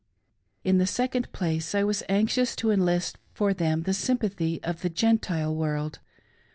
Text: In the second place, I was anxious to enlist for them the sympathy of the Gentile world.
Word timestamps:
In 0.63 0.79
the 0.79 0.87
second 0.87 1.31
place, 1.31 1.75
I 1.75 1.83
was 1.83 2.01
anxious 2.09 2.55
to 2.55 2.71
enlist 2.71 3.19
for 3.35 3.53
them 3.53 3.83
the 3.83 3.93
sympathy 3.93 4.59
of 4.63 4.81
the 4.81 4.89
Gentile 4.89 5.53
world. 5.53 5.99